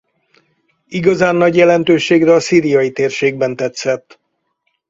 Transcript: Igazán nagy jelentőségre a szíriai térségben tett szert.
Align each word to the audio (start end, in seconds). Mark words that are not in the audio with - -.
Igazán 0.87 1.35
nagy 1.35 1.55
jelentőségre 1.55 2.33
a 2.33 2.39
szíriai 2.39 2.91
térségben 2.91 3.55
tett 3.55 3.75
szert. 3.75 4.19